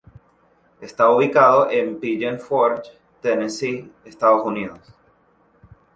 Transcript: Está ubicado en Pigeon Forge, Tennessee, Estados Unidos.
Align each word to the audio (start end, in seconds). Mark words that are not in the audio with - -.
Está 0.79 1.11
ubicado 1.11 1.69
en 1.69 1.99
Pigeon 1.99 2.39
Forge, 2.39 2.89
Tennessee, 3.21 3.87
Estados 4.03 4.43
Unidos. 4.47 4.79